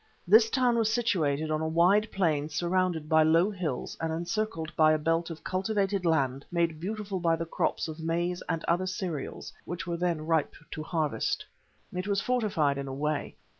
This 0.27 0.49
town 0.49 0.79
was 0.79 0.91
situated 0.91 1.51
on 1.51 1.61
a 1.61 1.67
wide 1.67 2.11
plain 2.11 2.49
surrounded 2.49 3.07
by 3.07 3.21
low 3.21 3.51
hills 3.51 3.95
and 4.01 4.11
encircled 4.11 4.75
by 4.75 4.93
a 4.93 4.97
belt 4.97 5.29
of 5.29 5.43
cultivated 5.43 6.07
land 6.07 6.43
made 6.51 6.79
beautiful 6.79 7.19
by 7.19 7.35
the 7.35 7.45
crops 7.45 7.87
of 7.87 7.99
maize 7.99 8.41
and 8.49 8.65
other 8.65 8.87
cereals 8.87 9.53
which 9.63 9.85
were 9.85 9.97
then 9.97 10.25
ripe 10.25 10.55
to 10.71 10.81
harvest. 10.81 11.45
It 11.93 12.07
was 12.07 12.19
fortified 12.19 12.79
in 12.79 12.87
a 12.87 12.93
way. 12.95 13.35